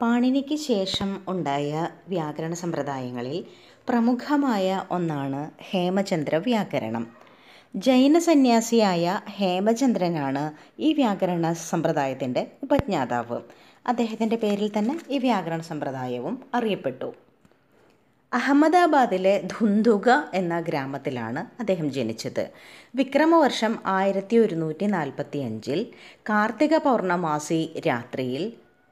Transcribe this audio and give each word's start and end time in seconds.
പാണിനിക്ക് 0.00 0.56
ശേഷം 0.56 1.20
ഉണ്ടായ 1.28 1.70
വ്യാകരണ 2.08 2.54
സമ്പ്രദായങ്ങളിൽ 2.54 3.38
പ്രമുഖമായ 3.88 4.82
ഒന്നാണ് 4.90 5.50
ഹേമചന്ദ്ര 5.70 6.36
വ്യാകരണം. 6.36 7.04
ജൈന 7.76 8.18
സന്യാസിയായ 8.18 9.04
ഹേമചന്ദ്രനാണ് 9.28 10.42
ഈ 10.78 10.92
വ്യാകരണ 10.92 11.52
സമ്പ്രദായത്തിന്റെ 11.70 12.42
ഉപജ്ഞാതാവ്. 12.62 13.38
അദ്ദേഹത്തിന്റെ 13.86 14.36
പേരിൽ 14.36 14.78
തന്നെ 14.78 14.98
ഈ 15.10 15.18
വ്യാകരണ 15.18 15.60
സമ്പ്രദായവും 15.60 16.36
അറിയപ്പെട്ടു. 16.54 17.08
അഹമ്മദാബാദിലെ 18.32 19.42
ധുന്തുക 19.46 20.08
എന്ന 20.34 20.60
ഗ്രാമത്തിലാണ് 20.60 21.46
അദ്ദേഹം 21.60 21.92
ജനിച്ചത്. 21.92 22.44
വിക്രമവർഷം 22.94 23.78
ആയിരത്തി 23.86 24.36
ഒരുന്നൂറ്റി 24.36 24.86
നാൽപ്പത്തി 24.86 25.38
അഞ്ചിൽ 25.38 25.80
കാർത്തിക 26.30 26.76
പൗർണമാസി 26.78 27.60
രാത്രിയിൽ 27.88 28.44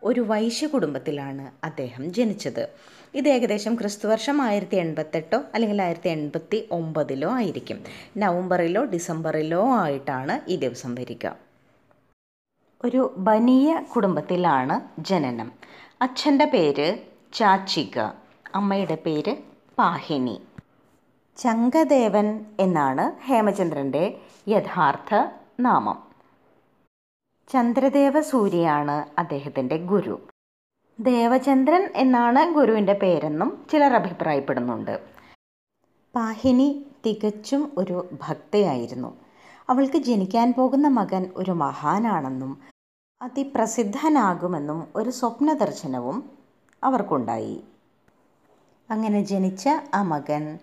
ഒരു 0.04 0.20
വൈശ്യ 0.20 0.66
കുടുംബത്തിലാണ് 0.66 1.50
അദ്ദേഹം 1.64 2.14
ജനിച്ചത്. 2.14 2.68
ഇത് 3.14 3.28
ഏകദേശം 3.28 3.74
ക്രിസ്തുവർഷം 3.74 4.42
ആയിരത്തി 4.42 4.76
എൺപത്തെട്ടോ 4.76 5.42
അല്ലെങ്കിൽ 5.54 5.82
ആയിരത്തി 5.82 6.08
എൺപത്തി 6.08 6.68
ഒമ്പതിലോ 6.70 7.30
ആയിരിക്കും. 7.30 7.84
നവംബറിലോ 8.16 8.84
ഡിസംബറിലോ 8.84 9.76
ആയിട്ടാണ് 9.76 10.50
ഈ 10.50 10.56
ദിവസം 10.56 10.94
വരിക. 10.94 11.28
ഒരു 12.84 13.14
ബനിയ 13.18 13.84
കുടുംബത്തിലാണ് 13.96 14.80
ജനനം. 15.00 15.52
അച്ഛന്റെ 16.02 16.44
പേര് 16.44 16.98
ചാച്ചിക 17.32 17.98
അമ്മയുടെ 18.54 18.94
പേര് 18.94 19.36
പാഹിനി. 19.78 20.40
ചങ്കദേവൻ 21.36 22.44
എന്നാണ് 22.60 23.26
ഹേമചന്ദ്രന്റെ 23.26 24.16
യഥാർത്ഥ 24.48 25.26
നാമം. 25.60 26.13
ചന്ദ്രദേവ 27.48 28.20
സൂര്യയാണ് 28.20 29.06
അദ്ദേഹത്തിന്റെ 29.18 29.76
ഗുരു. 29.76 30.28
ദേവചന്ദ്രൻ 31.00 31.90
എന്നാണ് 31.96 32.54
ഗുരുവിന്റെ 32.54 32.92
പേരെന്നും 32.92 33.66
ചിലർ 33.72 33.92
അഭിപ്രായപ്പെടുന്നുണ്ട്. 33.92 35.00
പാഹിനി 36.14 36.86
തികച്ചും 37.06 37.72
ഒരു 37.78 38.08
ഭക്തയായിരുന്നു. 38.28 39.16
അവൾക്ക് 39.68 39.96
ജനിക്കാൻ 39.96 40.54
പോകുന്ന 40.56 40.88
മകൻ 40.88 41.30
ഒരു 41.36 41.50
മഹാനാണെന്നും 41.50 42.62
അതിപ്രസിദ്ധനാകുമെന്നും 43.22 44.86
ഒരു 44.96 45.10
സ്വപ്ന 45.10 45.52
ദർശനവും 45.52 46.30
അവർക്കുണ്ടായി. 46.84 47.64
അങ്ങനെ 48.90 49.24
ജനിച്ച 49.24 49.68
ആ 49.94 50.02
മകൻ 50.02 50.58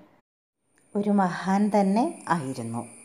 ഒരു 0.95 1.09
മഹാൻ 1.09 1.71
തന്നെ 1.79 2.23
ആയിരുന്നു. 2.29 3.00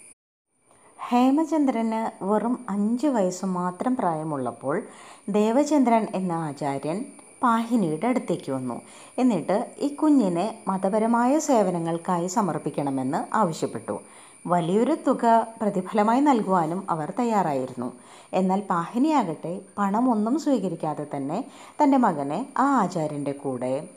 ഹേമചന്ദ്രന് 1.08 2.24
വെറും 2.24 2.66
അഞ്ച് 2.68 3.06
വയസ്സ് 3.06 3.46
മാത്രം 3.46 3.96
പ്രായമുള്ളപ്പോൾ 3.96 4.82
ദേവചന്ദ്രൻ 5.28 6.06
എന്ന 6.14 6.32
ആചാര്യൻ 6.32 7.04
പാഹിനിയുടെ 7.42 8.06
അടുത്തേക്ക് 8.06 8.52
വന്നു. 8.52 8.80
എന്നിട്ട് 9.18 9.56
ഈ 9.78 9.88
കുഞ്ഞിനെ 9.94 10.46
മതപരമായ 10.68 11.38
സേവനങ്ങൾക്കായി 11.38 12.26
സമർപ്പിക്കണമെന്ന് 12.26 13.36
ആവശ്യപ്പെട്ടു. 13.36 14.00
വലിയൊരു 14.46 14.96
തുക 15.06 15.46
പ്രതിഫലമായി 15.62 16.20
നൽകുവാനും 16.20 16.86
അവർ 16.90 17.12
തയ്യാറായിരുന്നു. 17.18 17.92
എന്നാൽ 18.32 18.60
പാഹിനിയാകട്ടെ 18.70 19.60
പണമൊന്നും 19.78 20.38
സ്വീകരിക്കാതെ 20.38 21.06
തന്നെ 21.16 21.44
തന്റെ 21.82 21.96
മകനെ 21.96 22.46
ആ 22.58 22.66
ആചാര്യന്റെ 22.82 23.32
കൂടെ 23.32 23.88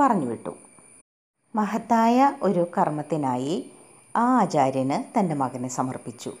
പറഞ്ഞുവിട്ടു. 0.00 0.54
മഹത്തായ 1.54 2.32
ഒരു 2.42 2.66
കർമ്മത്തിനായി 2.78 3.56
ആ 4.16 4.26
ആചാര്യന് 4.40 5.18
തന്റെ 5.18 5.34
മകനെ 5.34 5.68
സമർപ്പിച്ചു. 5.68 6.32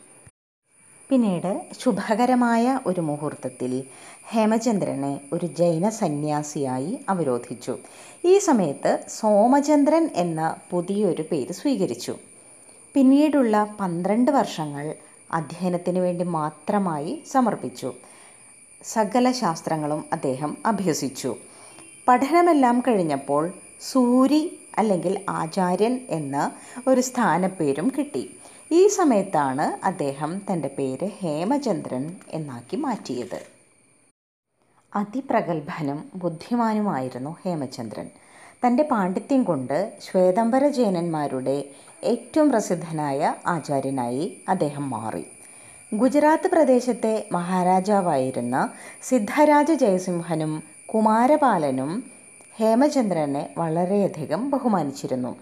പിന്നീട് 1.08 1.66
ശുഭകരമായ 1.80 2.80
ഒരു 2.86 3.00
മുഹൂർത്തത്തിൽ 3.00 3.84
ഹേമചന്ദ്രനെ 4.28 5.20
ഒരു 5.32 5.46
ജൈന 5.46 5.88
സന്യാസിയായി 5.88 6.98
അവരോധിച്ചു. 7.08 7.78
ഈ 8.24 8.38
സമയത്ത് 8.38 8.98
സോമചന്ദ്രൻ 9.08 10.10
എന്ന 10.14 10.56
പുതിയൊരു 10.70 11.24
പേര് 11.32 11.52
സ്വീകരിച്ചു. 11.52 12.14
പിന്നീടുള്ള 12.94 13.76
പന്ത്രണ്ട് 13.80 14.30
വർഷങ്ങൾ 14.30 14.94
അധ്യയനത്തിന് 15.32 15.98
വേണ്ടി 15.98 16.24
മാത്രമായി 16.24 17.22
സമർപ്പിച്ചു. 17.30 17.94
സകല 18.84 19.30
ശാസ്ത്രങ്ങളും 19.30 20.04
അദ്ദേഹം 20.12 20.56
അഭ്യസിച്ചു. 20.66 21.36
പഠനമെല്ലാം 22.08 22.82
കഴിഞ്ഞപ്പോൾ 22.88 23.52
സൂരി 23.80 24.58
അല്ലെങ്കിൽ 24.78 25.20
ആചാര്യൻ 25.28 26.06
എന്ന 26.10 26.50
ഒരു 26.88 27.00
സ്ഥാനപ്പേരും 27.00 27.92
കിട്ടി. 27.98 28.36
ഈ 28.72 28.86
സമയത്താണ് 28.86 29.86
അദ്ദേഹം 29.86 30.42
തന്റെ 30.52 30.68
പേര് 30.68 31.10
ഹേമചന്ദ്രൻ 31.20 32.16
എന്നാക്കി 32.28 32.76
മാറ്റിയത്. 32.76 33.46
അതിപ്രഗത്ഭനും 34.96 36.10
ബുദ്ധിമാനുമായിരുന്നു 36.14 37.36
ഹേമചന്ദ്രൻ. 37.44 38.10
തന്റെ 38.66 38.82
പാണ്ഡിത്യം 38.82 39.42
കൊണ്ട് 39.42 39.92
ശ്വേതംബര 40.00 40.68
ജൈനന്മാരുടെ 40.68 41.64
ഏറ്റവും 42.04 42.48
പ്രസിദ്ധനായ 42.48 43.34
ആചാര്യനായി 43.46 44.42
അദ്ദേഹം 44.48 44.90
മാറി. 44.90 45.26
ഗുജറാത്ത് 45.94 46.48
പ്രദേശത്തെ 46.48 47.28
മഹാരാജാവായിരുന്ന 47.32 48.70
സിദ്ധരാജ 49.02 49.72
ജയസിംഹനും 49.72 50.62
കുമാരപാലനും 50.94 52.10
ഹേമചന്ദ്രനെ 52.56 53.54
വളരെയധികം 53.58 54.50
ബഹുമാനിച്ചിരുന്നു. 54.50 55.36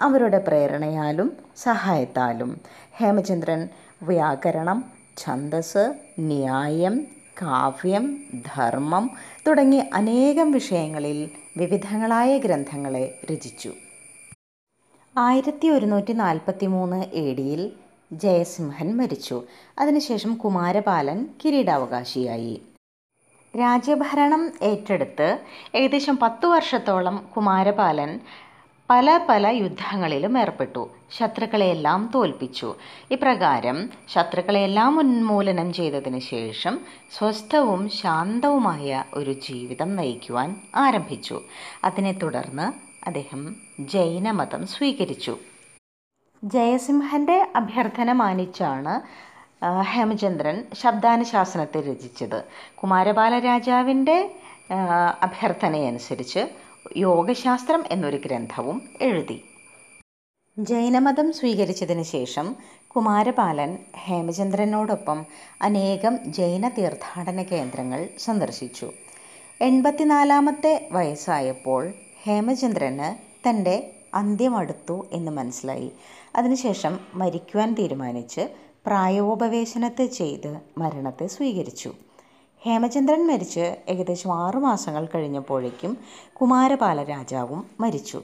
അവരുടെ 0.00 0.38
പ്രേരണയാലും 0.38 1.36
സഹായത്താലും 1.56 2.60
ഹേമചന്ദ്രൻ 2.96 3.68
വ്യാകരണം 4.02 4.84
ഛന്ദസ് 5.16 5.94
ന്യായം 6.18 7.06
കാവ്യം 7.42 8.24
ധർമ്മം 8.56 9.10
തുടങ്ങി 9.46 9.76
അനേകം 9.76 10.52
വിഷയങ്ങളിൽ 10.52 11.30
വിവിധങ്ങളായ 11.56 12.38
ഗ്രന്ഥങ്ങളെ 12.38 13.20
രചിച്ചു. 13.32 13.72
ആയിരത്തി 15.18 15.68
ഒരുന്നൂറ്റി 15.68 16.12
നാൽപ്പത്തി 16.12 16.66
മൂന്ന് 16.66 17.04
എ 17.04 17.34
ഡിയിൽ 17.34 17.72
ജയസിംഹൻ 18.12 18.96
മരിച്ചു. 18.96 19.44
അതിനുശേഷം 19.78 20.34
കുമാരപാലൻ 20.34 21.28
കിരീടാവകാശിയായി. 21.44 22.62
രാജ്യഭരണം 23.60 24.52
ഏറ്റെടുത്ത് 24.62 25.38
ഏകദേശം 25.74 26.18
പത്തു 26.22 26.46
വർഷത്തോളം 26.46 27.28
കുമാരപാലൻ 27.36 28.20
പല 28.90 29.26
പല 29.28 29.46
യുദ്ധങ്ങളിലും 29.46 30.38
ഏർപ്പെട്ടു. 30.38 30.90
ശത്രുക്കളെയെല്ലാം 31.10 32.10
തോൽപ്പിച്ചു. 32.14 32.74
ഇപ്രകാരം 33.10 33.90
ശത്രുക്കളെയെല്ലാം 34.08 34.98
ഉന്മൂലനം 34.98 35.72
ചെയ്തതിനു 35.72 36.18
ശേഷം 36.18 36.80
സ്വസ്ഥവും 37.18 37.88
ശാന്തവുമായ 37.88 39.04
ഒരു 39.14 39.32
ജീവിതം 39.32 39.96
നയിക്കുവാൻ 39.96 40.56
ആരംഭിച്ചു. 40.76 41.42
അതിനെ 41.84 42.12
തുടർന്ന് 42.12 42.66
അദ്ദേഹം 43.06 43.56
ജൈനമതം 43.80 44.66
സ്വീകരിച്ചു. 44.66 45.38
ജയസിംഹന്റെ 46.44 47.52
അഭ്യർത്ഥന 47.56 48.12
മാനിച്ചാണ് 48.12 48.94
ഹേമചന്ദ്രൻ 49.82 50.64
ശബ്ദാനുശാസനത്തെ 50.74 51.80
രചിച്ചത്. 51.80 52.44
കുമാരപാല 52.82 53.38
രാജാവിന്റെ 53.38 54.34
അഭ്യർത്ഥനയനുസരിച്ച് 55.20 56.48
യോഗശാസ്ത്രം 56.96 57.84
എന്നൊരു 57.90 58.16
ഗ്രന്ഥവും 58.16 58.82
എഴുതി. 59.00 59.44
ജൈനമതം 60.58 61.32
സ്വീകരിച്ചതിന് 61.32 62.02
ശേഷം 62.02 62.56
കുമാരപാലൻ 62.96 63.78
ഹേമചന്ദ്രനോടൊപ്പം 64.04 65.24
അനേകം 65.62 66.18
ജൈന 66.24 66.68
തീർത്ഥാടന 66.68 67.42
കേന്ദ്രങ്ങൾ 67.42 68.08
സന്ദർശിച്ചു. 68.18 68.92
എൺപത്തിനാലാമത്തെ 69.60 70.88
വയസ്സായപ്പോൾ 70.92 71.92
ഹേമചന്ദ്രന് 72.22 73.36
തന്റെ 73.48 73.90
അന്ത്യമടുത്തു 74.14 75.06
എന്ന് 75.12 75.32
മനസ്സിലായി. 75.32 75.92
അതിനുശേഷം 76.36 77.00
മരിക്കുവാൻ 77.14 77.74
തീരുമാനിച്ച് 77.74 78.56
പ്രായോപവേശനത്തെ 78.86 80.06
ചെയ്ത് 80.06 80.60
മരണത്തെ 80.78 81.26
സ്വീകരിച്ചു. 81.26 81.94
ഹേമചന്ദ്രൻ 82.66 83.26
മരിച്ച് 83.26 83.76
ഏകദേശം 83.88 84.44
ആറു 84.44 84.58
മാസങ്ങൾ 84.58 85.08
കഴിഞ്ഞപ്പോഴേക്കും 85.14 85.98
കുമാരപാല 86.32 87.02
രാജാവും 87.02 87.66
മരിച്ചു. 87.80 88.22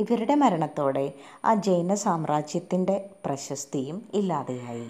ഇവരുടെ 0.00 0.34
മരണത്തോടെ 0.34 1.12
ആ 1.44 1.54
ജൈന 1.54 1.94
സാമ്രാജ്യത്തിന്റെ 1.94 3.10
പ്രശസ്തിയും 3.26 4.02
ഇല്ലാതെയായി. 4.14 4.88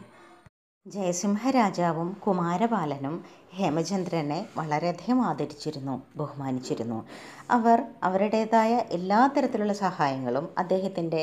ജയസിംഹ 0.86 1.50
രാജാവും 1.50 2.08
കുമാരപാലനും 2.24 3.24
ഹേമചന്ദ്രനെ 3.56 4.38
വളരെയധികം 4.56 5.18
ആദരിച്ചിരുന്നു 5.22 6.02
ബഹുമാനിച്ചിരുന്നു. 6.16 7.04
അവർ 7.50 7.78
അവരുടേതായ 8.02 8.72
എല്ലാ 8.90 9.20
തരത്തിലുള്ള 9.26 9.72
സഹായങ്ങളും 9.72 10.48
അദ്ദേഹത്തിന്റെ 10.58 11.22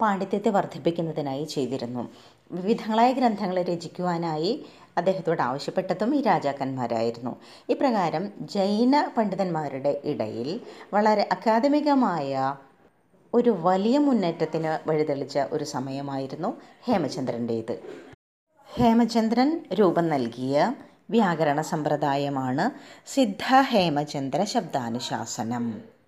പാണ്ഡിത്യത്തെ 0.00 0.50
വർദ്ധിപ്പിക്കുന്നതിനായി 0.50 1.44
ചെയ്തിരുന്നു. 1.44 2.08
വിവിധങ്ങളായ 2.50 3.12
ഗ്രന്ഥങ്ങൾ 3.12 3.62
രചിക്കുവാനായി 3.62 4.52
അദ്ദേഹത്തോട് 4.96 5.42
ആവശ്യപ്പെട്ടതും 5.42 6.12
ഈ 6.14 6.20
രാജാക്കന്മാരായിരുന്നു. 6.20 7.36
ഇപ്രകാരം 7.68 8.26
ജൈന 8.54 9.08
പണ്ഡിതന്മാരുടെ 9.16 10.00
ഇടയിൽ 10.04 10.60
വളരെ 10.94 11.28
അക്കാദമികമായ 11.32 12.32
ഒരു 13.32 13.50
വലിയ 13.50 13.98
മുന്നേറ്റത്തിന് 13.98 14.88
വഴിതെളിച്ച 14.88 15.38
ഒരു 15.52 15.64
സമയമായിരുന്നു 15.64 16.52
ഹേമചന്ദ്രന്റേത്. 16.88 17.74
ഹേമചന്ദ്രൻ 18.80 19.64
രൂപം 19.74 20.08
നൽകിയ 20.08 20.72
വ്യാകരണ 21.10 21.60
സമ്പ്രദായമാണ് 21.60 22.70
സിദ്ധ 23.06 23.42
ഹേമചന്ദ്ര 23.60 24.44
ശബ്ദാനുശാസനം. 24.44 25.88